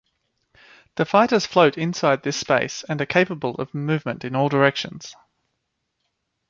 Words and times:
The 0.95 1.05
fighters 1.05 1.45
float 1.45 1.77
inside 1.77 2.23
this 2.23 2.35
space 2.35 2.83
and 2.89 2.99
are 2.99 3.05
capable 3.05 3.53
of 3.61 3.71
movement 3.75 4.25
in 4.25 4.35
all 4.35 4.49
directions. 4.49 5.15